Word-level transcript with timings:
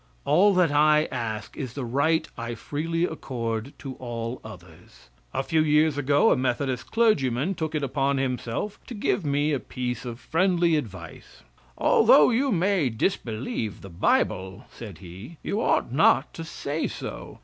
All 0.25 0.55
that 0.55 0.71
I 0.71 1.05
ask 1.11 1.55
is 1.55 1.73
the 1.73 1.85
right 1.85 2.27
I 2.35 2.55
freely 2.55 3.03
accord 3.03 3.71
to 3.77 3.93
all 3.97 4.41
others. 4.43 5.09
A 5.31 5.43
few 5.43 5.61
years 5.61 5.95
ago 5.95 6.31
a 6.31 6.35
Methodist 6.35 6.89
clergyman 6.91 7.53
took 7.53 7.75
it 7.75 7.83
upon 7.83 8.17
himself 8.17 8.79
to 8.87 8.95
give 8.95 9.23
me 9.23 9.53
a 9.53 9.59
piece 9.59 10.03
of 10.03 10.19
friendly 10.19 10.75
advice. 10.75 11.43
"Although 11.77 12.31
you 12.31 12.51
may 12.51 12.89
disbelieve 12.89 13.81
the 13.81 13.89
bible," 13.91 14.65
said 14.71 14.97
he, 14.97 15.37
"you 15.43 15.61
ought 15.61 15.93
not 15.93 16.33
to 16.33 16.43
say 16.43 16.87
so. 16.87 17.37